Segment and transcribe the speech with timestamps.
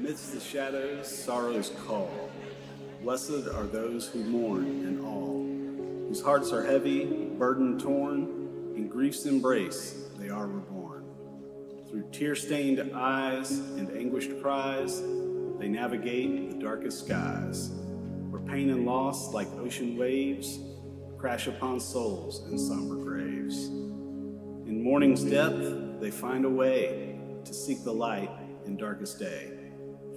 [0.00, 2.30] Amidst the shadows, sorrows call.
[3.02, 5.44] Blessed are those who mourn and all,
[6.08, 11.04] whose hearts are heavy, burden torn, in grief's embrace they are reborn.
[11.90, 15.02] Through tear stained eyes and anguished cries,
[15.58, 17.68] they navigate the darkest skies,
[18.30, 20.60] where pain and loss, like ocean waves,
[21.18, 23.66] crash upon souls in somber graves.
[23.66, 28.30] In morning's depth, they find a way to seek the light
[28.64, 29.59] in darkest day.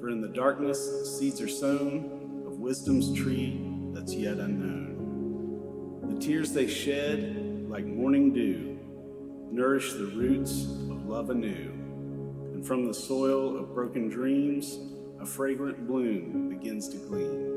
[0.04, 6.10] For in the darkness, seeds are sown of wisdom's tree that's yet unknown.
[6.10, 8.78] The tears they shed, like morning dew,
[9.50, 11.72] nourish the roots of love anew.
[12.54, 14.78] And from the soil of broken dreams,
[15.22, 17.54] a fragrant bloom begins to gleam.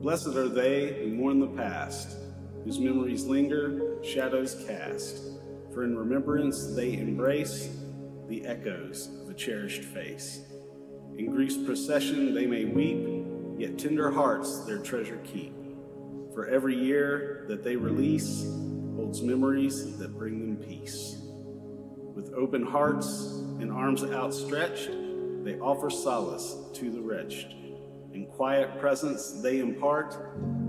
[0.00, 2.16] Blessed are they who mourn the past,
[2.62, 5.24] whose memories linger, shadows cast.
[5.74, 7.68] For in remembrance they embrace
[8.28, 10.40] the echoes of a cherished face.
[11.16, 13.26] In grief's procession they may weep,
[13.58, 15.54] yet tender hearts their treasure keep.
[16.34, 18.44] For every year that they release
[18.96, 21.16] holds memories that bring them peace.
[22.14, 23.08] With open hearts
[23.60, 24.90] and arms outstretched,
[25.44, 27.52] they offer solace to the wretched.
[28.12, 30.16] In quiet presence they impart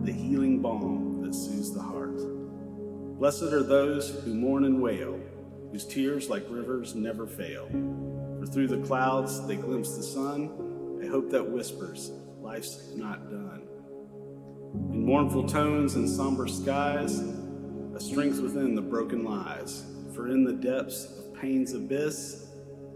[0.04, 2.18] the healing balm that soothes the heart.
[3.18, 5.20] Blessed are those who mourn and wail,
[5.72, 7.68] whose tears like rivers never fail.
[8.40, 13.68] For through the clouds they glimpse the sun, a hope that whispers, life's not done.
[14.92, 17.20] In mournful tones and somber skies,
[17.96, 19.86] a strength within the broken lies.
[20.14, 22.48] For in the depths of pain's abyss,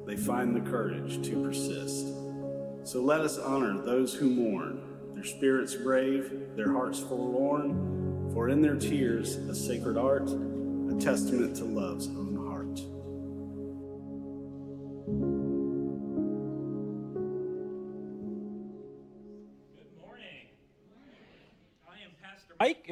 [0.06, 2.08] they find the courage to persist.
[2.84, 4.82] So let us honor those who mourn,
[5.14, 11.56] their spirits brave, their hearts forlorn, for in their tears a sacred art, a testament
[11.58, 12.41] to love's own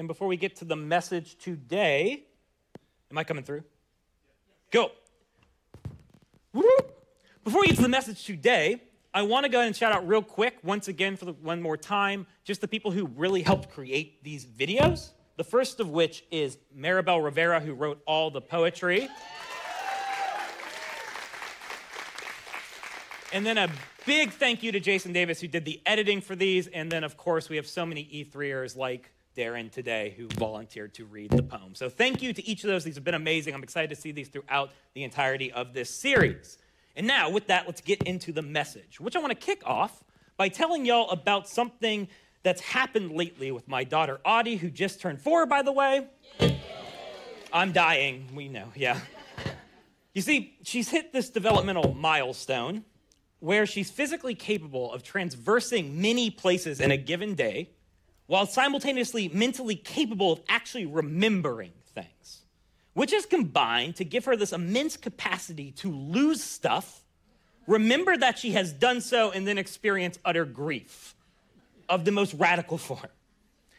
[0.10, 2.24] before we get to the message today,
[3.12, 3.64] am I coming through?
[4.72, 4.90] Go.
[6.52, 8.82] Before we get to the message today,
[9.14, 11.62] I want to go ahead and shout out real quick, once again, for the, one
[11.62, 15.12] more time, just the people who really helped create these videos.
[15.38, 19.10] The first of which is Maribel Rivera, who wrote all the poetry.
[23.32, 23.70] And then a
[24.08, 26.66] big thank you to Jason Davis, who did the editing for these.
[26.66, 31.06] And then, of course, we have so many E3ers like Darren today who volunteered to
[31.06, 31.76] read the poem.
[31.76, 32.84] So thank you to each of those.
[32.84, 33.54] These have been amazing.
[33.54, 36.58] I'm excited to see these throughout the entirety of this series.
[36.96, 40.04] And now, with that, let's get into the message, which I want to kick off
[40.36, 42.08] by telling y'all about something
[42.44, 46.08] that's happened lately with my daughter Audie, who just turned four, by the way.
[47.52, 49.00] I'm dying, we know, yeah.
[50.14, 52.84] You see, she's hit this developmental milestone
[53.40, 57.70] where she's physically capable of transversing many places in a given day
[58.30, 62.42] while simultaneously mentally capable of actually remembering things,
[62.94, 67.02] which is combined to give her this immense capacity to lose stuff,
[67.66, 71.16] remember that she has done so, and then experience utter grief
[71.90, 73.08] of the most radical form.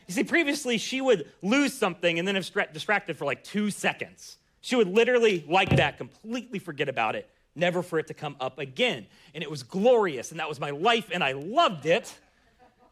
[0.09, 4.37] You see, previously she would lose something and then have distracted for like two seconds.
[4.63, 8.59] She would literally, like that, completely forget about it, never for it to come up
[8.59, 9.07] again.
[9.33, 12.13] And it was glorious, and that was my life, and I loved it.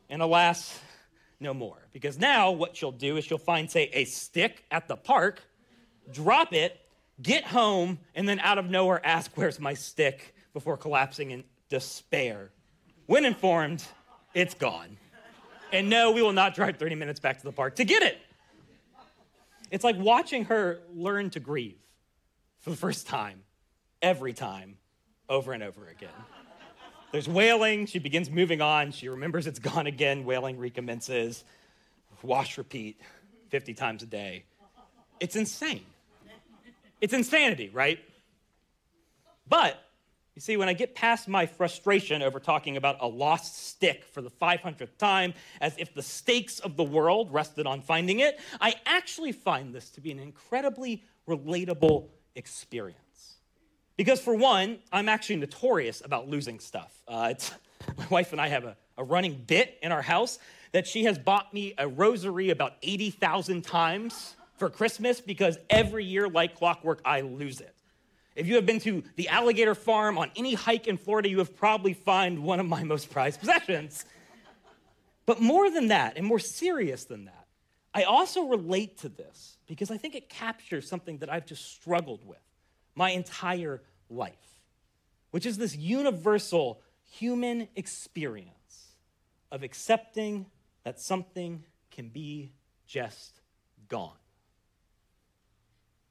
[0.08, 0.78] And alas,
[1.40, 1.88] no more.
[1.92, 5.42] Because now what she'll do is she'll find, say, a stick at the park,
[6.12, 6.80] drop it,
[7.22, 10.34] get home, and then out of nowhere ask, Where's my stick?
[10.58, 12.50] before collapsing in despair.
[13.06, 13.84] When informed,
[14.34, 14.96] it's gone.
[15.72, 18.18] And no, we will not drive 30 minutes back to the park to get it.
[19.70, 21.78] It's like watching her learn to grieve
[22.58, 23.42] for the first time,
[24.02, 24.78] every time,
[25.28, 26.08] over and over again.
[27.10, 31.44] There's wailing, she begins moving on, she remembers it's gone again, wailing recommences,
[32.22, 33.00] wash, repeat
[33.48, 34.44] 50 times a day.
[35.18, 35.84] It's insane.
[37.00, 37.98] It's insanity, right?
[39.48, 39.82] But
[40.34, 44.20] you see, when I get past my frustration over talking about a lost stick for
[44.20, 48.74] the 500th time, as if the stakes of the world rested on finding it, I
[48.86, 53.07] actually find this to be an incredibly relatable experience.
[53.98, 56.94] Because, for one, I'm actually notorious about losing stuff.
[57.06, 57.34] Uh,
[57.98, 60.38] my wife and I have a, a running bit in our house
[60.70, 66.28] that she has bought me a rosary about 80,000 times for Christmas because every year,
[66.28, 67.74] like clockwork, I lose it.
[68.36, 71.56] If you have been to the alligator farm on any hike in Florida, you have
[71.56, 74.04] probably found one of my most prized possessions.
[75.26, 77.46] But more than that, and more serious than that,
[77.92, 82.24] I also relate to this because I think it captures something that I've just struggled
[82.24, 82.38] with
[82.98, 83.80] my entire
[84.10, 84.60] life.
[85.30, 88.94] which is this universal human experience
[89.50, 90.46] of accepting
[90.84, 92.52] that something can be
[92.86, 93.40] just
[93.88, 94.16] gone.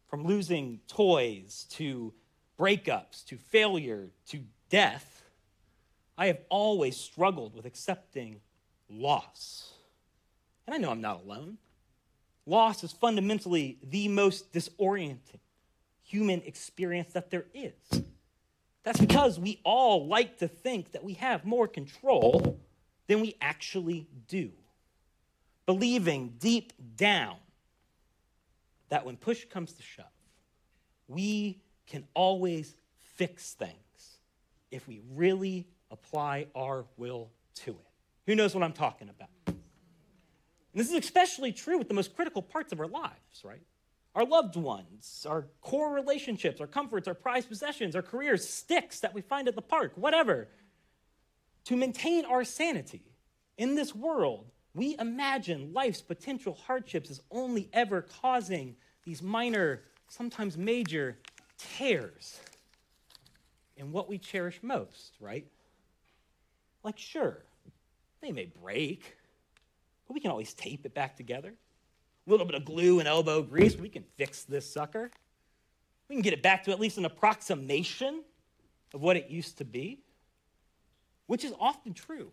[0.08, 2.14] From losing toys to
[2.60, 5.24] breakups to failure to death,
[6.18, 8.42] I have always struggled with accepting
[8.90, 9.74] loss.
[10.66, 11.58] And I know I'm not alone.
[12.46, 15.40] Loss is fundamentally the most disorienting
[16.08, 18.04] human experience that there is.
[18.84, 22.58] That's because we all like to think that we have more control
[23.08, 24.52] than we actually do.
[25.66, 27.36] Believing deep down
[28.88, 30.06] that when push comes to shove,
[31.10, 32.76] we can always
[33.16, 33.74] fix things
[34.72, 37.88] if we really apply our will to it.
[38.26, 39.30] Who knows what I'm talking about?
[39.48, 39.56] And
[40.74, 43.62] this is especially true with the most critical parts of our lives, right?
[44.18, 49.14] Our loved ones, our core relationships, our comforts, our prized possessions, our careers, sticks that
[49.14, 50.48] we find at the park, whatever.
[51.66, 53.04] To maintain our sanity
[53.60, 60.58] in this world, we imagine life's potential hardships as only ever causing these minor, sometimes
[60.58, 61.20] major
[61.60, 62.40] tears
[63.76, 65.46] in what we cherish most, right?
[66.84, 67.44] Like, sure,
[68.22, 69.16] they may break,
[70.08, 71.54] but we can always tape it back together.
[72.28, 75.10] A little bit of glue and elbow grease, we can fix this sucker.
[76.10, 78.24] We can get it back to at least an approximation
[78.94, 80.02] of what it used to be,
[81.28, 82.32] which is often true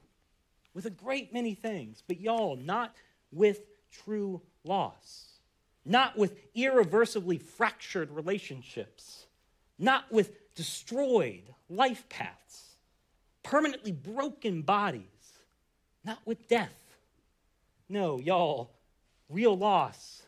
[0.75, 2.95] with a great many things, but y'all, not
[3.31, 3.61] with
[3.91, 5.39] true loss,
[5.85, 9.27] not with irreversibly fractured relationships,
[9.79, 12.77] not with destroyed life paths,
[13.43, 15.03] permanently broken bodies,
[16.05, 16.73] not with death.
[17.89, 18.71] No, y'all,
[19.29, 20.23] real loss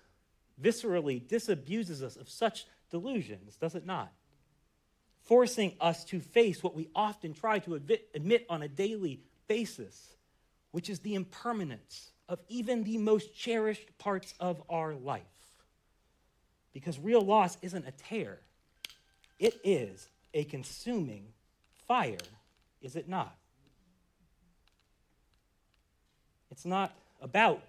[0.60, 4.12] viscerally disabuses us of such delusions, does it not?
[5.24, 10.14] Forcing us to face what we often try to admit on a daily basis,
[10.70, 15.22] which is the impermanence of even the most cherished parts of our life.
[16.72, 18.38] Because real loss isn't a tear,
[19.38, 21.26] it is a consuming
[21.86, 22.16] fire,
[22.82, 23.34] is it not?
[26.50, 27.62] It's not about,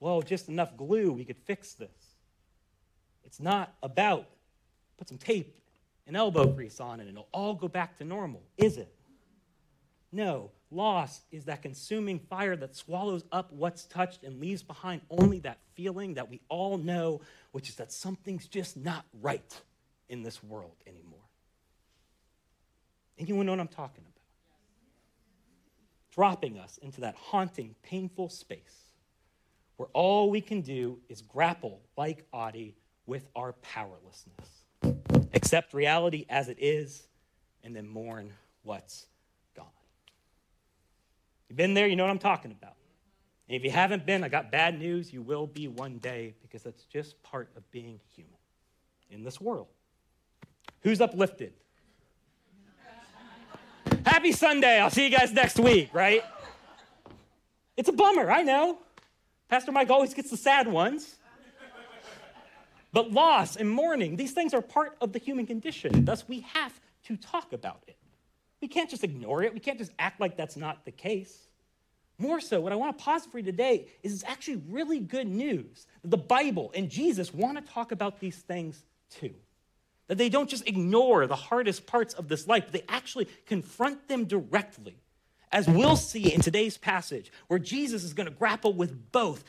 [0.00, 2.16] well, just enough glue, we could fix this.
[3.24, 4.26] It's not about,
[4.96, 5.54] put some tape
[6.06, 8.92] and elbow grease on it and it'll all go back to normal, is it?
[10.10, 15.38] No, loss is that consuming fire that swallows up what's touched and leaves behind only
[15.40, 17.20] that feeling that we all know,
[17.52, 19.60] which is that something's just not right
[20.08, 21.20] in this world anymore.
[23.18, 24.14] Anyone know what I'm talking about?
[26.12, 28.89] Dropping us into that haunting, painful space
[29.80, 34.66] where all we can do is grapple, like Audie, with our powerlessness.
[35.32, 37.08] Accept reality as it is,
[37.64, 38.30] and then mourn
[38.62, 39.06] what's
[39.56, 39.64] gone.
[41.48, 42.74] You've been there, you know what I'm talking about.
[43.48, 45.14] And if you haven't been, I got bad news.
[45.14, 48.36] You will be one day because that's just part of being human
[49.10, 49.68] in this world.
[50.82, 51.54] Who's uplifted?
[54.04, 54.78] Happy Sunday.
[54.78, 56.22] I'll see you guys next week, right?
[57.78, 58.76] It's a bummer, I know.
[59.50, 61.16] Pastor Mike always gets the sad ones.
[62.92, 66.04] But loss and mourning, these things are part of the human condition.
[66.04, 67.96] Thus, we have to talk about it.
[68.60, 69.52] We can't just ignore it.
[69.52, 71.48] We can't just act like that's not the case.
[72.18, 75.26] More so, what I want to pause for you today is it's actually really good
[75.26, 79.34] news that the Bible and Jesus want to talk about these things too.
[80.08, 84.06] That they don't just ignore the hardest parts of this life, but they actually confront
[84.08, 84.96] them directly.
[85.52, 89.44] As we'll see in today's passage, where Jesus is going to grapple with both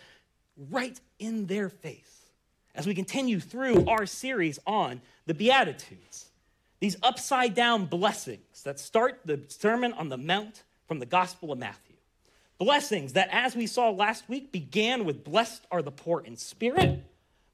[0.70, 2.26] right in their face
[2.74, 6.30] as we continue through our series on the Beatitudes.
[6.80, 11.60] These upside down blessings that start the Sermon on the Mount from the Gospel of
[11.60, 11.96] Matthew.
[12.58, 17.04] Blessings that, as we saw last week, began with blessed are the poor in spirit.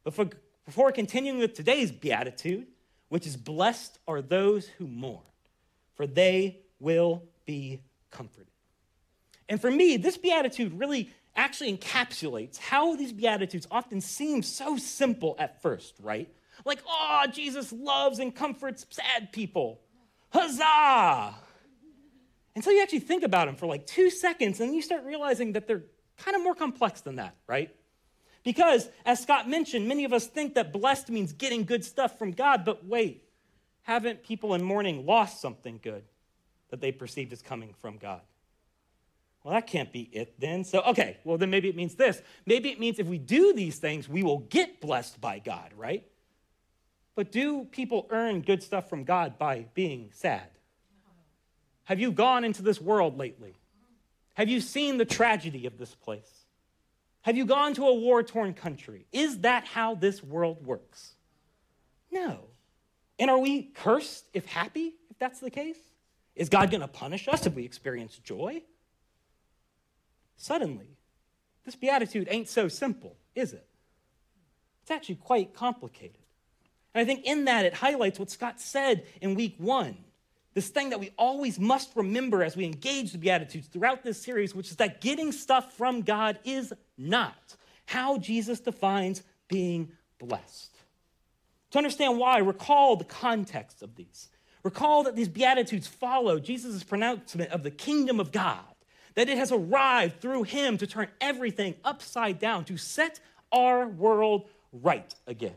[0.03, 0.29] Before,
[0.65, 2.67] before continuing with today's Beatitude,
[3.09, 5.19] which is blessed are those who mourn,
[5.95, 7.79] for they will be
[8.11, 8.47] comforted.
[9.49, 15.35] And for me, this beatitude really actually encapsulates how these beatitudes often seem so simple
[15.39, 16.27] at first, right?
[16.65, 19.79] Like, oh, Jesus loves and comforts sad people.
[20.33, 21.35] Huzzah!
[22.55, 25.67] Until you actually think about them for like two seconds, and you start realizing that
[25.67, 25.83] they're
[26.17, 27.73] kind of more complex than that, right?
[28.43, 32.31] Because, as Scott mentioned, many of us think that blessed means getting good stuff from
[32.31, 33.23] God, but wait,
[33.83, 36.03] haven't people in mourning lost something good
[36.69, 38.21] that they perceived as coming from God?
[39.43, 40.63] Well, that can't be it then.
[40.63, 42.21] So, okay, well, then maybe it means this.
[42.45, 46.05] Maybe it means if we do these things, we will get blessed by God, right?
[47.15, 50.49] But do people earn good stuff from God by being sad?
[51.85, 53.55] Have you gone into this world lately?
[54.33, 56.45] Have you seen the tragedy of this place?
[57.21, 59.05] Have you gone to a war torn country?
[59.11, 61.13] Is that how this world works?
[62.11, 62.41] No.
[63.17, 65.79] And are we cursed if happy, if that's the case?
[66.37, 68.61] Is God going to punish us if we experience joy?
[70.37, 70.97] Suddenly,
[71.65, 73.67] this beatitude ain't so simple, is it?
[74.83, 76.21] It's actually quite complicated.
[76.93, 79.97] And I think in that it highlights what Scott said in week one
[80.57, 84.55] this thing that we always must remember as we engage the Beatitudes throughout this series,
[84.55, 90.75] which is that getting stuff from God is not how Jesus defines being blessed.
[91.69, 94.29] To understand why, recall the context of these.
[94.67, 98.65] Recall that these Beatitudes follow Jesus' pronouncement of the kingdom of God,
[99.15, 103.21] that it has arrived through him to turn everything upside down, to set
[103.53, 105.55] our world right again,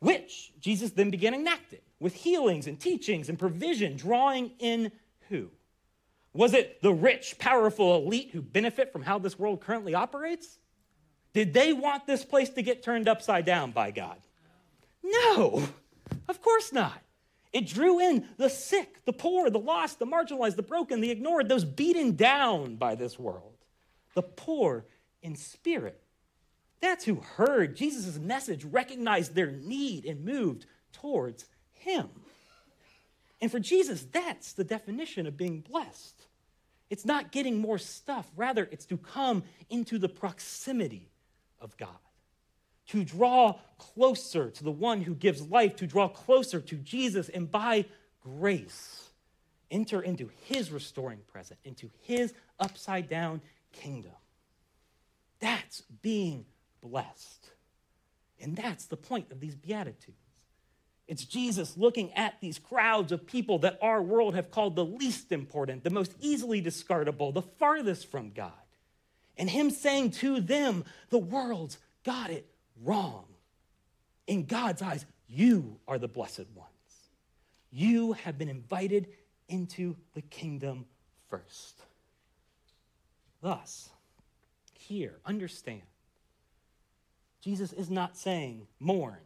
[0.00, 4.92] which Jesus then began enacting with healings and teachings and provision, drawing in
[5.30, 5.48] who?
[6.34, 10.58] Was it the rich, powerful elite who benefit from how this world currently operates?
[11.32, 14.18] Did they want this place to get turned upside down by God?
[15.02, 15.66] No,
[16.28, 17.00] of course not.
[17.52, 21.48] It drew in the sick, the poor, the lost, the marginalized, the broken, the ignored,
[21.48, 23.56] those beaten down by this world,
[24.14, 24.86] the poor
[25.22, 26.00] in spirit.
[26.80, 32.08] That's who heard Jesus' message, recognized their need, and moved towards him.
[33.40, 36.26] And for Jesus, that's the definition of being blessed.
[36.90, 41.10] It's not getting more stuff, rather, it's to come into the proximity
[41.60, 41.88] of God,
[42.88, 47.50] to draw closer to the one who gives life, to draw closer to Jesus, and
[47.50, 47.84] by
[48.20, 49.10] grace,
[49.70, 53.40] enter into his restoring presence, into his upside down
[53.72, 54.12] kingdom.
[55.40, 56.46] That's being
[56.80, 57.50] blessed.
[58.40, 60.18] And that's the point of these Beatitudes.
[61.08, 65.32] It's Jesus looking at these crowds of people that our world have called the least
[65.32, 68.52] important, the most easily discardable, the farthest from God.
[69.36, 72.51] And Him saying to them, the world's got it
[72.84, 73.24] wrong.
[74.26, 76.68] In God's eyes, you are the blessed ones.
[77.70, 79.08] You have been invited
[79.48, 80.84] into the kingdom
[81.28, 81.80] first.
[83.40, 83.88] Thus,
[84.74, 85.82] here, understand,
[87.42, 89.18] Jesus is not saying mourn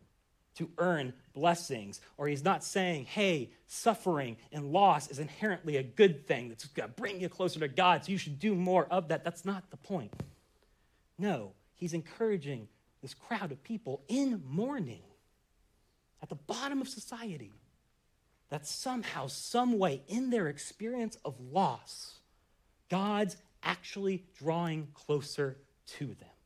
[0.55, 6.27] to earn blessings, or he's not saying, hey, suffering and loss is inherently a good
[6.27, 9.09] thing that's going to bring you closer to God, so you should do more of
[9.09, 9.23] that.
[9.23, 10.13] That's not the point.
[11.19, 12.69] No, he's encouraging
[13.07, 15.05] this crowd of people in mourning
[16.21, 17.53] at the bottom of society
[18.49, 22.19] that somehow, some way, in their experience of loss,
[22.91, 25.57] God's actually drawing closer
[25.99, 26.37] to them,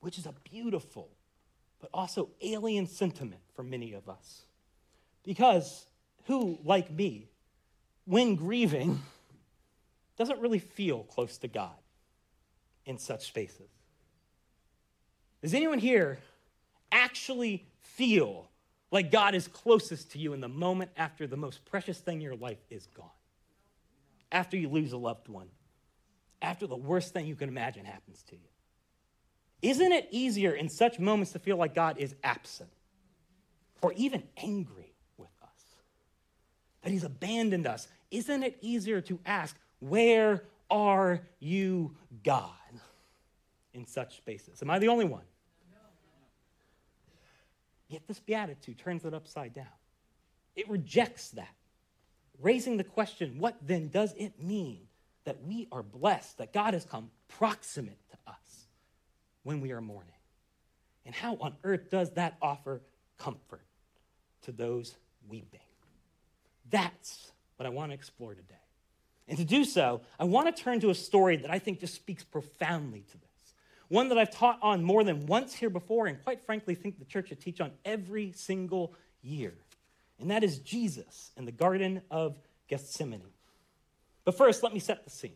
[0.00, 1.10] which is a beautiful
[1.80, 4.44] but also alien sentiment for many of us.
[5.22, 5.84] Because
[6.28, 7.28] who, like me,
[8.06, 9.02] when grieving,
[10.16, 11.76] doesn't really feel close to God
[12.86, 13.68] in such spaces?
[15.42, 16.18] Does anyone here
[16.92, 18.48] actually feel
[18.90, 22.22] like God is closest to you in the moment after the most precious thing in
[22.22, 23.06] your life is gone?
[24.32, 25.48] After you lose a loved one,
[26.42, 28.48] after the worst thing you can imagine happens to you.
[29.62, 32.70] Isn't it easier in such moments to feel like God is absent
[33.82, 35.74] or even angry with us?
[36.82, 37.88] That he's abandoned us?
[38.10, 41.94] Isn't it easier to ask, Where are you,
[42.24, 42.50] God?
[43.72, 44.62] In such spaces?
[44.62, 45.24] Am I the only one?
[47.88, 49.66] Yet this beatitude turns it upside down.
[50.54, 51.54] It rejects that,
[52.40, 54.82] raising the question what then does it mean
[55.24, 58.50] that we are blessed, that God has come proximate to us?
[59.42, 60.12] when we are mourning?
[61.06, 62.82] And how on earth does that offer
[63.18, 63.64] comfort
[64.42, 64.96] to those
[65.28, 65.60] weeping?
[66.70, 68.54] That's what I want to explore today.
[69.28, 71.94] And to do so, I want to turn to a story that I think just
[71.94, 73.29] speaks profoundly to this.
[73.90, 77.04] One that I've taught on more than once here before, and quite frankly, think the
[77.04, 79.52] church should teach on every single year.
[80.20, 83.20] And that is Jesus in the Garden of Gethsemane.
[84.24, 85.34] But first, let me set the scene.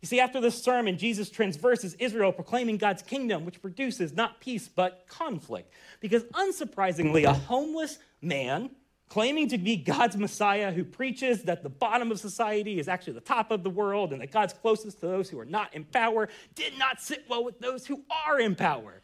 [0.00, 4.66] You see, after this sermon, Jesus transverses Israel, proclaiming God's kingdom, which produces not peace,
[4.66, 5.72] but conflict.
[6.00, 8.70] Because unsurprisingly, a homeless man
[9.12, 13.20] claiming to be God's Messiah who preaches that the bottom of society is actually the
[13.20, 16.30] top of the world and that God's closest to those who are not in power
[16.54, 19.02] did not sit well with those who are in power.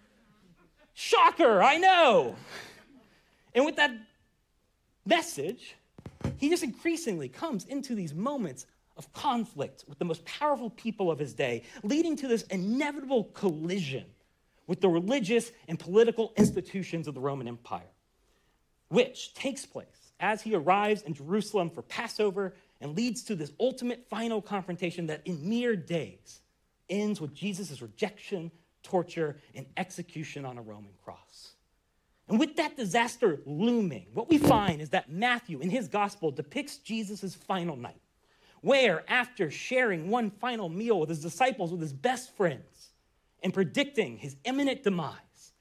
[0.95, 2.37] Shocker, I know.
[3.55, 3.91] And with that
[5.05, 5.77] message,
[6.38, 8.65] he just increasingly comes into these moments
[8.97, 14.07] of conflict with the most powerful people of his day, leading to this inevitable collision
[14.67, 17.93] with the religious and political institutions of the Roman Empire,
[18.88, 24.07] which takes place as he arrives in Jerusalem for Passover and leads to this ultimate
[24.09, 26.41] final confrontation that in mere days
[26.89, 28.51] ends with Jesus' rejection,
[28.83, 31.53] torture, and execution on a Roman cross.
[32.29, 36.77] And with that disaster looming, what we find is that Matthew in his gospel depicts
[36.77, 38.01] Jesus' final night,
[38.61, 42.91] where after sharing one final meal with his disciples, with his best friends,
[43.43, 45.53] and predicting his imminent demise,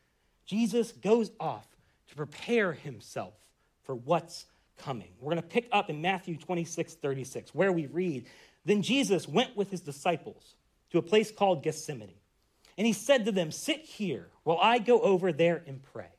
[0.46, 1.68] Jesus goes off
[2.10, 3.34] to prepare himself
[3.88, 4.46] for what's
[4.78, 5.08] coming.
[5.20, 8.28] We're going to pick up in Matthew 26, 36, where we read
[8.66, 10.54] Then Jesus went with his disciples
[10.92, 12.14] to a place called Gethsemane.
[12.78, 16.10] And he said to them, Sit here while I go over there and pray.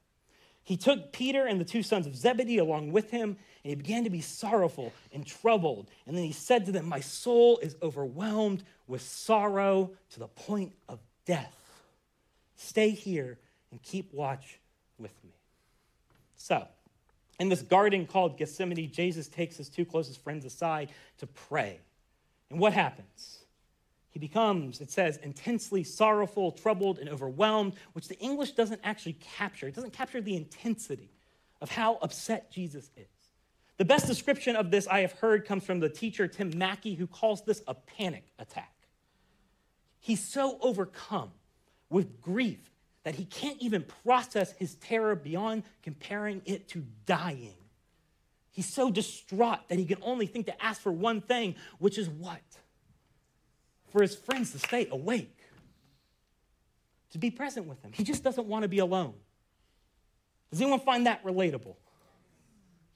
[0.65, 4.05] He took Peter and the two sons of Zebedee along with him, and he began
[4.05, 5.89] to be sorrowful and troubled.
[6.07, 10.73] And then he said to them, My soul is overwhelmed with sorrow to the point
[10.89, 11.55] of death.
[12.57, 13.39] Stay here
[13.71, 14.59] and keep watch
[14.99, 15.31] with me.
[16.37, 16.67] So,
[17.39, 21.81] in this garden called Gethsemane, Jesus takes his two closest friends aside to pray.
[22.51, 23.39] And what happens?
[24.11, 29.69] He becomes, it says, intensely sorrowful, troubled, and overwhelmed, which the English doesn't actually capture.
[29.69, 31.11] It doesn't capture the intensity
[31.61, 33.07] of how upset Jesus is.
[33.77, 37.07] The best description of this I have heard comes from the teacher Tim Mackie, who
[37.07, 38.75] calls this a panic attack.
[40.01, 41.31] He's so overcome
[41.91, 42.73] with grief
[43.05, 47.55] that he can't even process his terror beyond comparing it to dying.
[48.51, 52.09] He's so distraught that he can only think to ask for one thing, which is
[52.09, 52.43] what?
[53.91, 55.39] For his friends to stay awake,
[57.13, 57.93] to be present with him.
[57.93, 59.15] He just doesn't want to be alone.
[60.51, 61.77] Does anyone find that relatable?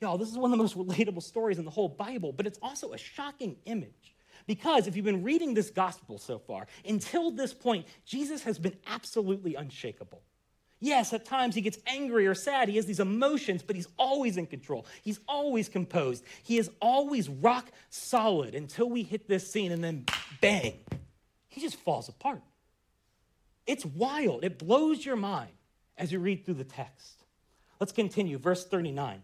[0.00, 2.58] Y'all, this is one of the most relatable stories in the whole Bible, but it's
[2.60, 4.11] also a shocking image
[4.46, 8.76] because if you've been reading this gospel so far, until this point, Jesus has been
[8.86, 10.22] absolutely unshakable.
[10.80, 12.68] Yes, at times he gets angry or sad.
[12.68, 14.84] He has these emotions, but he's always in control.
[15.02, 16.24] He's always composed.
[16.42, 20.06] He is always rock solid until we hit this scene and then
[20.40, 20.80] bang,
[21.48, 22.42] he just falls apart.
[23.64, 24.42] It's wild.
[24.42, 25.52] It blows your mind
[25.96, 27.22] as you read through the text.
[27.78, 28.38] Let's continue.
[28.38, 29.22] Verse 39.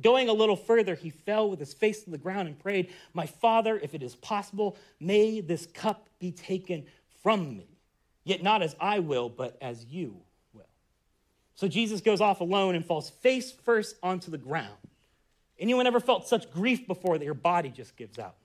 [0.00, 3.26] Going a little further, he fell with his face to the ground and prayed, My
[3.26, 6.84] father, if it is possible, may this cup be taken
[7.22, 7.66] from me.
[8.24, 10.16] Yet not as I will, but as you
[10.52, 10.68] will.
[11.54, 14.76] So Jesus goes off alone and falls face first onto the ground.
[15.58, 18.36] Anyone ever felt such grief before that your body just gives out?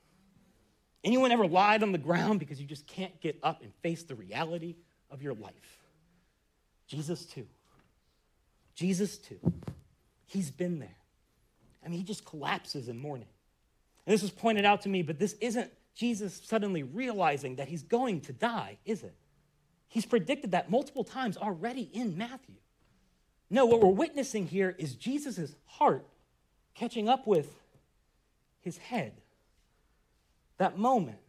[1.03, 4.15] Anyone ever lied on the ground because you just can't get up and face the
[4.15, 4.75] reality
[5.11, 5.77] of your life?
[6.87, 7.45] Jesus, too.
[8.73, 9.39] Jesus, too.
[10.25, 10.95] He's been there.
[11.85, 13.27] I mean, he just collapses in mourning.
[14.05, 17.83] And this was pointed out to me, but this isn't Jesus suddenly realizing that he's
[17.83, 19.15] going to die, is it?
[19.87, 22.55] He's predicted that multiple times already in Matthew.
[23.49, 26.05] No, what we're witnessing here is Jesus' heart
[26.73, 27.53] catching up with
[28.61, 29.13] his head.
[30.57, 31.19] That moment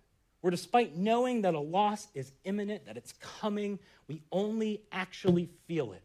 [0.40, 5.93] where, despite knowing that a loss is imminent, that it's coming, we only actually feel
[5.93, 6.03] it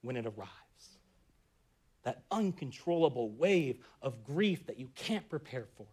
[0.00, 0.63] when it arrives
[2.04, 5.86] that uncontrollable wave of grief that you can't prepare for,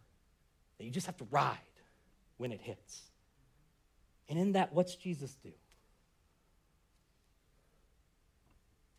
[0.78, 1.58] that you just have to ride
[2.36, 3.02] when it hits.
[4.28, 5.50] And in that, what's Jesus do?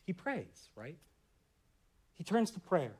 [0.05, 0.97] He prays, right?
[2.15, 2.93] He turns to prayer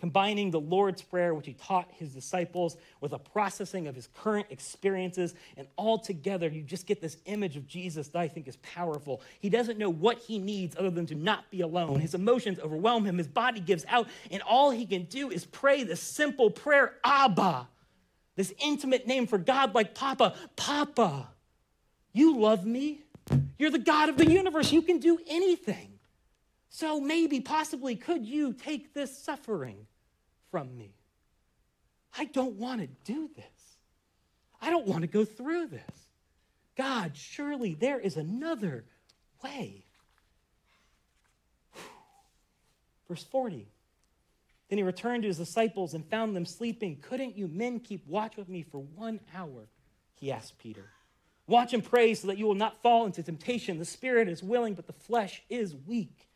[0.00, 4.46] combining the Lord's Prayer, which he taught his disciples, with a processing of his current
[4.50, 5.34] experiences.
[5.56, 9.20] And all together, you just get this image of Jesus that I think is powerful.
[9.40, 12.00] He doesn't know what he needs other than to not be alone.
[12.00, 15.82] His emotions overwhelm him, his body gives out, and all he can do is pray
[15.82, 17.68] this simple prayer Abba,
[18.36, 20.34] this intimate name for God like Papa.
[20.56, 21.28] Papa,
[22.12, 23.02] you love me.
[23.58, 24.72] You're the God of the universe.
[24.72, 25.97] You can do anything.
[26.70, 29.86] So maybe, possibly, could you take this suffering
[30.50, 30.92] from me?
[32.16, 33.44] I don't want to do this.
[34.60, 36.08] I don't want to go through this.
[36.76, 38.84] God, surely there is another
[39.42, 39.84] way.
[43.08, 43.66] Verse 40.
[44.68, 46.98] Then he returned to his disciples and found them sleeping.
[47.00, 49.68] Couldn't you men keep watch with me for one hour?
[50.14, 50.90] He asked Peter.
[51.46, 53.78] Watch and pray so that you will not fall into temptation.
[53.78, 56.27] The spirit is willing, but the flesh is weak.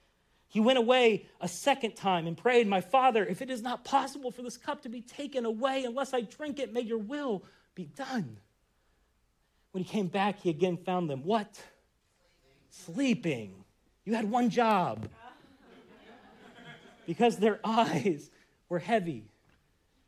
[0.52, 4.30] He went away a second time and prayed, My Father, if it is not possible
[4.30, 7.42] for this cup to be taken away unless I drink it, may your will
[7.74, 8.36] be done.
[9.70, 11.58] When he came back, he again found them what?
[12.68, 13.64] Sleeping.
[14.04, 15.08] You had one job.
[17.06, 18.28] because their eyes
[18.68, 19.24] were heavy.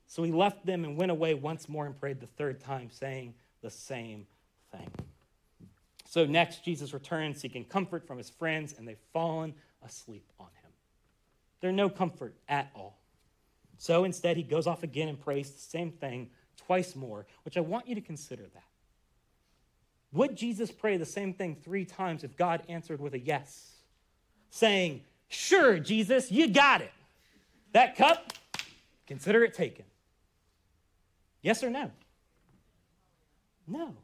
[0.08, 3.32] So he left them and went away once more and prayed the third time, saying
[3.62, 4.26] the same
[4.70, 4.90] thing.
[6.06, 9.54] So next, Jesus returns seeking comfort from his friends, and they've fallen
[9.84, 10.70] asleep on him.
[11.60, 12.98] They're no comfort at all.
[13.78, 17.60] So instead, he goes off again and prays the same thing twice more, which I
[17.60, 18.62] want you to consider that.
[20.12, 23.72] Would Jesus pray the same thing three times if God answered with a yes?
[24.50, 26.92] Saying, Sure, Jesus, you got it.
[27.72, 28.32] That cup,
[29.06, 29.84] consider it taken.
[31.42, 31.90] Yes or no?
[33.66, 33.94] No.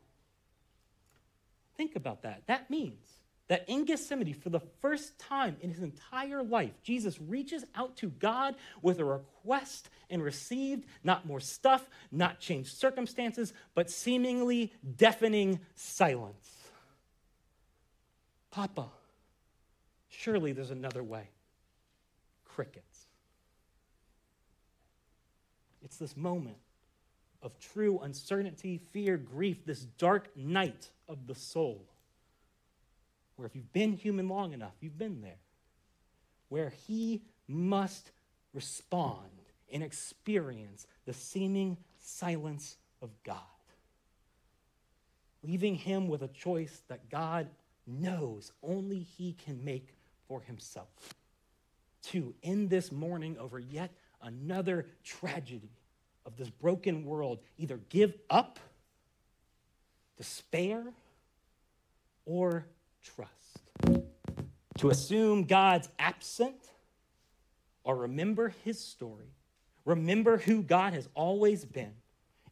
[1.76, 2.42] Think about that.
[2.46, 3.19] That means
[3.50, 8.08] that in Gethsemane, for the first time in his entire life, Jesus reaches out to
[8.08, 15.58] God with a request and received not more stuff, not changed circumstances, but seemingly deafening
[15.74, 16.48] silence.
[18.52, 18.86] Papa,
[20.08, 21.28] surely there's another way.
[22.44, 23.06] Crickets.
[25.82, 26.58] It's this moment
[27.42, 31.89] of true uncertainty, fear, grief, this dark night of the soul
[33.40, 35.38] where if you've been human long enough, you've been there,
[36.50, 38.10] where he must
[38.52, 39.30] respond
[39.72, 43.38] and experience the seeming silence of God,
[45.42, 47.48] leaving him with a choice that God
[47.86, 49.94] knows only he can make
[50.28, 51.14] for himself.
[52.08, 55.72] To end this morning over yet another tragedy
[56.26, 58.58] of this broken world, either give up,
[60.18, 60.84] despair,
[62.26, 62.66] or
[63.02, 63.30] trust.
[64.78, 66.56] To assume God's absent
[67.84, 69.34] or remember his story,
[69.84, 71.94] remember who God has always been,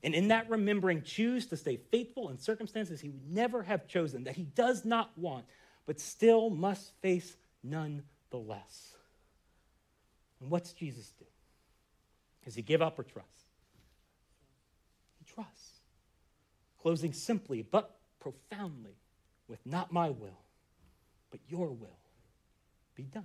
[0.02, 4.24] and in that remembering, choose to stay faithful in circumstances he would never have chosen,
[4.24, 5.44] that he does not want,
[5.86, 8.94] but still must face nonetheless.
[10.40, 11.24] And what's Jesus do?
[12.44, 13.28] Does he give up or trust?
[15.18, 15.80] He trusts.
[16.80, 18.94] Closing simply but profoundly
[19.48, 20.38] with not my will,
[21.30, 21.98] but your will
[22.94, 23.24] be done.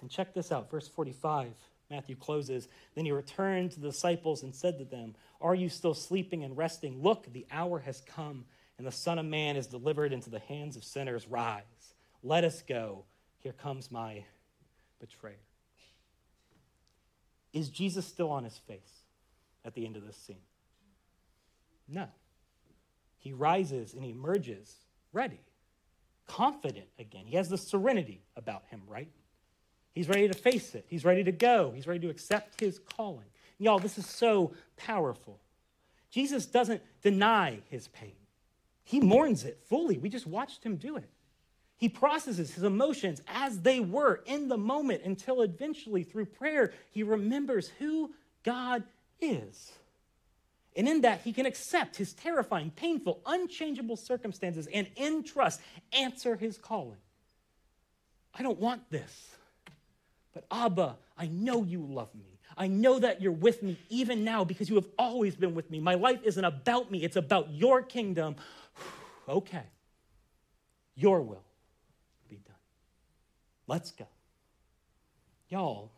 [0.00, 1.52] And check this out, verse 45.
[1.90, 2.68] Matthew closes.
[2.94, 6.56] Then he returned to the disciples and said to them, Are you still sleeping and
[6.56, 7.02] resting?
[7.02, 8.44] Look, the hour has come,
[8.76, 11.26] and the Son of Man is delivered into the hands of sinners.
[11.28, 11.62] Rise,
[12.22, 13.04] let us go.
[13.38, 14.24] Here comes my
[15.00, 15.36] betrayer.
[17.52, 19.02] Is Jesus still on his face
[19.64, 20.36] at the end of this scene?
[21.88, 22.08] No.
[23.18, 24.74] He rises and emerges
[25.12, 25.40] ready,
[26.26, 27.26] confident again.
[27.26, 29.10] He has the serenity about him, right?
[29.92, 30.86] He's ready to face it.
[30.88, 31.72] He's ready to go.
[31.74, 33.26] He's ready to accept his calling.
[33.58, 35.40] Y'all, this is so powerful.
[36.10, 38.16] Jesus doesn't deny his pain,
[38.84, 39.98] he mourns it fully.
[39.98, 41.10] We just watched him do it.
[41.76, 47.04] He processes his emotions as they were in the moment until eventually, through prayer, he
[47.04, 48.10] remembers who
[48.42, 48.82] God
[49.20, 49.72] is.
[50.76, 55.60] And in that, he can accept his terrifying, painful, unchangeable circumstances and in trust
[55.92, 56.98] answer his calling.
[58.34, 59.34] I don't want this.
[60.32, 62.38] But Abba, I know you love me.
[62.56, 65.80] I know that you're with me even now because you have always been with me.
[65.80, 68.36] My life isn't about me, it's about your kingdom.
[69.28, 69.64] okay.
[70.94, 71.44] Your will
[72.28, 72.56] be done.
[73.68, 74.06] Let's go.
[75.48, 75.92] Y'all,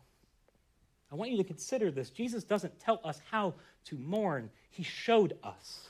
[1.11, 2.09] I want you to consider this.
[2.09, 5.89] Jesus doesn't tell us how to mourn, He showed us.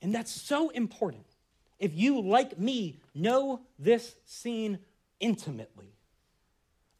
[0.00, 1.26] And that's so important.
[1.78, 4.78] If you, like me, know this scene
[5.20, 5.92] intimately,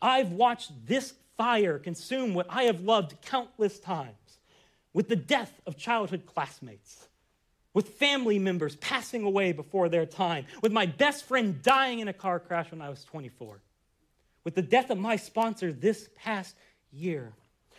[0.01, 4.15] I've watched this fire consume what I have loved countless times
[4.93, 7.09] with the death of childhood classmates,
[7.75, 12.13] with family members passing away before their time, with my best friend dying in a
[12.13, 13.61] car crash when I was 24,
[14.45, 16.57] with the death of my sponsor this past
[16.91, 17.33] year.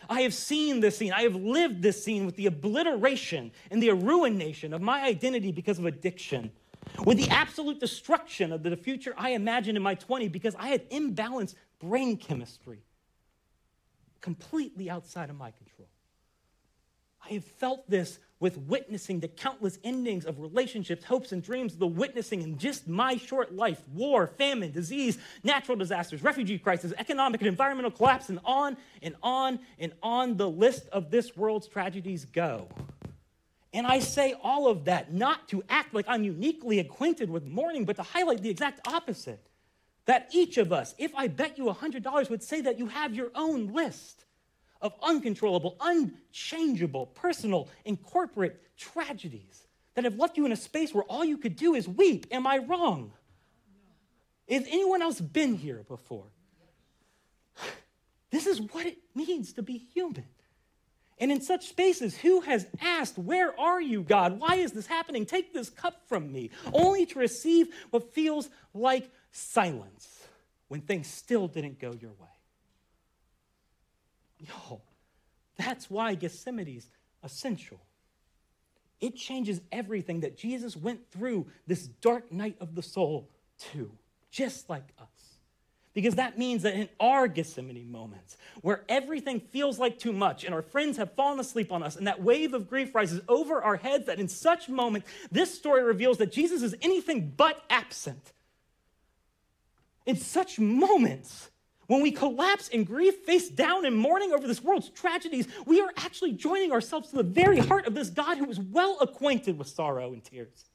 [0.08, 1.14] I have seen this scene.
[1.14, 5.80] I have lived this scene with the obliteration and the ruination of my identity because
[5.80, 6.52] of addiction,
[7.06, 10.90] with the absolute destruction of the future I imagined in my 20s because I had
[10.90, 12.84] imbalanced brain chemistry
[14.22, 15.88] completely outside of my control.
[17.26, 21.88] I have felt this with witnessing the countless endings of relationships, hopes, and dreams, the
[21.88, 27.50] witnessing in just my short life war, famine, disease, natural disasters, refugee crisis, economic and
[27.50, 32.68] environmental collapse, and on and on and on the list of this world's tragedies go.
[33.74, 37.86] And I say all of that not to act like I'm uniquely acquainted with mourning,
[37.86, 39.46] but to highlight the exact opposite.
[40.06, 43.30] That each of us, if I bet you $100, would say that you have your
[43.36, 44.26] own list
[44.82, 51.04] of uncontrollable, unchangeable, personal, and corporate tragedies that have left you in a space where
[51.04, 52.28] all you could do is weep.
[52.32, 53.12] Am I wrong?
[54.50, 56.28] Has anyone else been here before?
[58.32, 60.26] This is what it means to be human.
[61.18, 64.40] And in such spaces, who has asked, Where are you, God?
[64.40, 65.26] Why is this happening?
[65.26, 70.28] Take this cup from me, only to receive what feels like silence
[70.68, 72.28] when things still didn't go your way.
[74.40, 74.82] Yo,
[75.58, 76.90] that's why Gethsemane's
[77.24, 77.80] essential.
[79.02, 83.30] It changes everything that Jesus went through this dark night of the soul
[83.72, 83.92] to,
[84.32, 85.08] just like us.
[85.94, 90.54] Because that means that in our Gethsemane moments, where everything feels like too much and
[90.54, 93.76] our friends have fallen asleep on us, and that wave of grief rises over our
[93.76, 98.34] heads, that in such moments, this story reveals that Jesus is anything but absent.
[100.06, 101.50] In such moments,
[101.90, 105.90] when we collapse in grief, face down in mourning over this world's tragedies, we are
[105.98, 109.68] actually joining ourselves to the very heart of this God who is well acquainted with
[109.68, 110.66] sorrow and tears.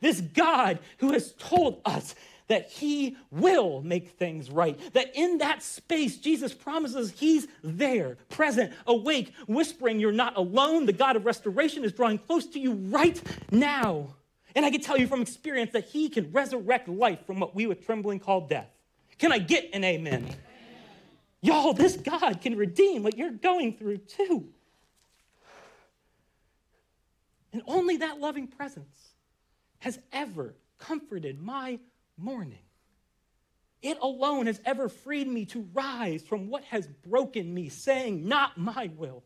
[0.00, 2.14] This God who has told us
[2.48, 4.80] that he will make things right.
[4.94, 10.86] That in that space, Jesus promises he's there, present, awake, whispering, You're not alone.
[10.86, 14.14] The God of restoration is drawing close to you right now.
[14.54, 17.66] And I can tell you from experience that he can resurrect life from what we
[17.66, 18.70] with trembling call death.
[19.18, 20.34] Can I get an amen?
[21.44, 24.48] Y'all, this God can redeem what you're going through too.
[27.52, 29.12] And only that loving presence
[29.80, 31.80] has ever comforted my
[32.16, 32.64] mourning.
[33.82, 38.56] It alone has ever freed me to rise from what has broken me, saying, Not
[38.56, 39.22] my will,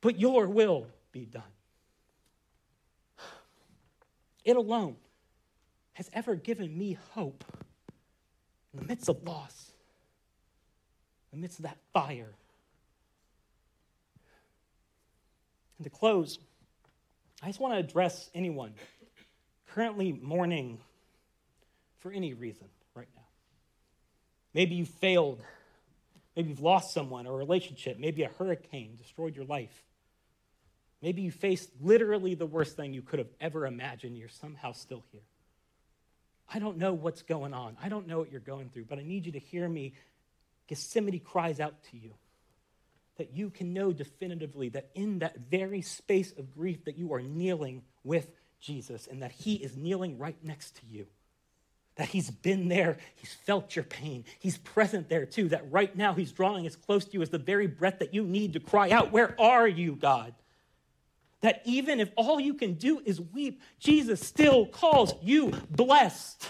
[0.00, 1.44] but your will be done.
[4.44, 4.96] It alone
[5.92, 7.44] has ever given me hope
[8.74, 9.71] in the midst of loss
[11.32, 12.32] amidst that fire.
[15.78, 16.38] And to close,
[17.42, 18.74] I just want to address anyone
[19.74, 20.78] currently mourning
[21.98, 23.22] for any reason right now.
[24.54, 25.42] Maybe you failed.
[26.36, 27.98] Maybe you've lost someone or a relationship.
[27.98, 29.82] Maybe a hurricane destroyed your life.
[31.00, 34.16] Maybe you faced literally the worst thing you could have ever imagined.
[34.16, 35.22] You're somehow still here.
[36.54, 37.76] I don't know what's going on.
[37.82, 39.94] I don't know what you're going through, but I need you to hear me
[40.68, 42.14] Gethsemane cries out to you
[43.18, 47.20] that you can know definitively that in that very space of grief that you are
[47.20, 51.06] kneeling with Jesus and that he is kneeling right next to you.
[51.96, 55.50] That he's been there, he's felt your pain, he's present there too.
[55.50, 58.24] That right now he's drawing as close to you as the very breath that you
[58.24, 60.34] need to cry out, Where are you, God?
[61.42, 66.48] That even if all you can do is weep, Jesus still calls you blessed.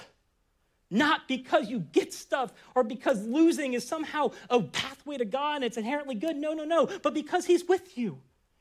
[0.92, 5.64] Not because you get stuff or because losing is somehow a pathway to God and
[5.64, 6.37] it's inherently good.
[6.37, 6.87] No, no, no.
[7.02, 8.18] But because He's with you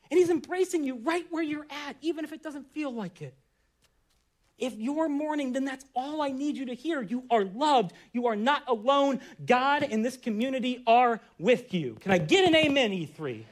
[0.10, 3.36] and He's embracing you right where you're at, even if it doesn't feel like it.
[4.58, 7.02] If you're mourning, then that's all I need you to hear.
[7.02, 7.92] You are loved.
[8.14, 9.20] You are not alone.
[9.46, 11.98] God and this community are with you.
[12.00, 13.20] Can I get an amen, E3?
[13.20, 13.44] Amen.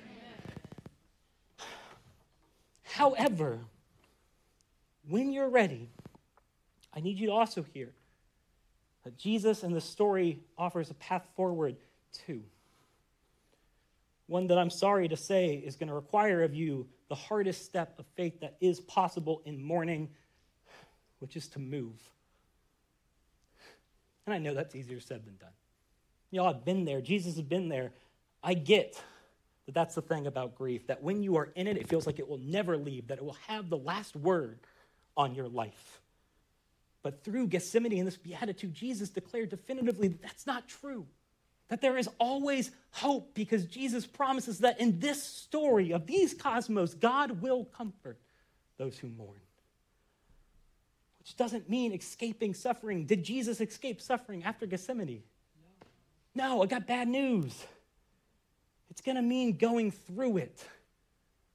[2.84, 3.60] However,
[5.10, 5.90] when you're ready,
[6.94, 7.90] I need you to also hear
[9.10, 11.78] that Jesus in the story offers a path forward
[12.28, 12.44] too.
[14.28, 17.98] One that I'm sorry to say is going to require of you the hardest step
[17.98, 20.10] of faith that is possible in mourning,
[21.18, 21.96] which is to move.
[24.28, 25.50] And I know that's easier said than done.
[26.30, 27.02] Y'all have been there.
[27.02, 27.92] Jesus has been there.
[28.44, 29.02] I get
[29.66, 32.20] that that's the thing about grief, that when you are in it, it feels like
[32.20, 34.60] it will never leave, that it will have the last word
[35.18, 35.99] on your life.
[37.02, 41.08] But through Gethsemane and this beatitude, Jesus declared definitively that that's not true.
[41.70, 46.94] That there is always hope because Jesus promises that in this story of these cosmos,
[46.94, 48.20] God will comfort
[48.78, 49.40] those who mourn.
[51.20, 53.06] Which doesn't mean escaping suffering.
[53.06, 55.24] Did Jesus escape suffering after Gethsemane?
[56.34, 57.66] No, no I got bad news.
[58.90, 60.66] It's going to mean going through it,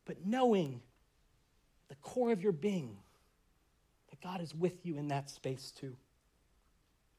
[0.04, 0.80] but knowing
[1.88, 2.96] the core of your being
[4.24, 5.94] God is with you in that space too.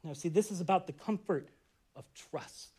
[0.03, 1.47] Now, see, this is about the comfort
[1.95, 2.71] of trust,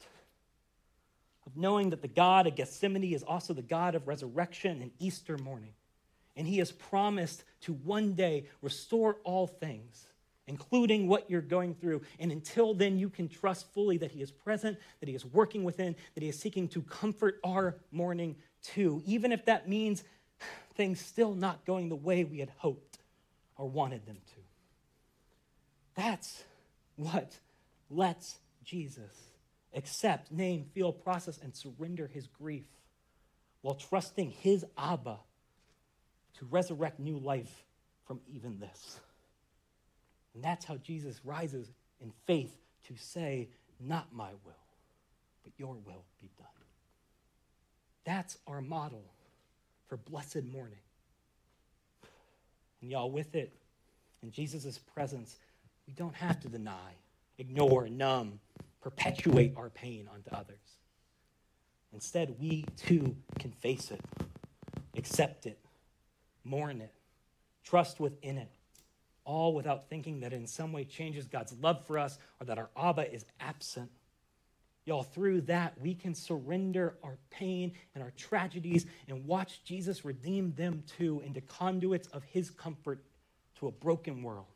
[1.46, 5.38] of knowing that the God of Gethsemane is also the God of resurrection and Easter
[5.38, 5.72] morning.
[6.36, 10.06] And he has promised to one day restore all things,
[10.48, 12.02] including what you're going through.
[12.18, 15.64] And until then, you can trust fully that he is present, that he is working
[15.64, 20.02] within, that he is seeking to comfort our mourning too, even if that means
[20.74, 22.85] things still not going the way we had hoped
[23.56, 24.40] or wanted them to.
[25.94, 26.44] That's
[26.96, 27.38] what
[27.90, 29.12] lets Jesus
[29.74, 32.64] accept, name, feel, process, and surrender his grief
[33.62, 35.18] while trusting his Abba
[36.38, 37.64] to resurrect new life
[38.06, 39.00] from even this.
[40.34, 42.54] And that's how Jesus rises in faith
[42.88, 43.48] to say,
[43.80, 44.64] Not my will,
[45.42, 46.46] but your will be done.
[48.04, 49.04] That's our model
[49.88, 50.78] for blessed mourning.
[52.86, 53.52] And y'all, with it,
[54.22, 55.38] in Jesus' presence,
[55.88, 56.92] we don't have to deny,
[57.36, 58.38] ignore, numb,
[58.80, 60.78] perpetuate our pain onto others.
[61.92, 64.00] Instead, we too can face it,
[64.96, 65.58] accept it,
[66.44, 66.94] mourn it,
[67.64, 68.52] trust within it,
[69.24, 72.70] all without thinking that in some way changes God's love for us or that our
[72.76, 73.90] Abba is absent.
[74.86, 80.54] Y'all, through that, we can surrender our pain and our tragedies and watch Jesus redeem
[80.54, 83.02] them too into conduits of his comfort
[83.58, 84.46] to a broken world.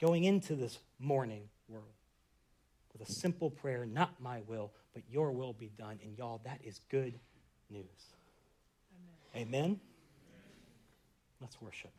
[0.00, 1.84] Going into this mourning world
[2.92, 5.98] with a simple prayer, not my will, but your will be done.
[6.02, 7.18] And y'all, that is good
[7.68, 7.84] news.
[9.34, 9.46] Amen.
[9.46, 9.80] Amen?
[11.38, 11.90] Let's worship.